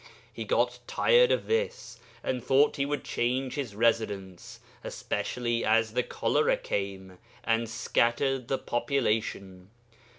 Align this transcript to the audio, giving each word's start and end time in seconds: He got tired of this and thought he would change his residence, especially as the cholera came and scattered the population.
He 0.33 0.45
got 0.45 0.79
tired 0.87 1.31
of 1.31 1.45
this 1.45 1.99
and 2.23 2.43
thought 2.43 2.77
he 2.77 2.87
would 2.87 3.03
change 3.03 3.53
his 3.53 3.75
residence, 3.75 4.59
especially 4.83 5.63
as 5.63 5.93
the 5.93 6.01
cholera 6.01 6.57
came 6.57 7.19
and 7.43 7.69
scattered 7.69 8.47
the 8.47 8.57
population. 8.57 9.69